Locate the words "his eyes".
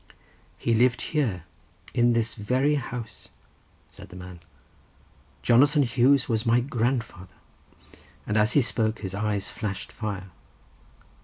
9.01-9.51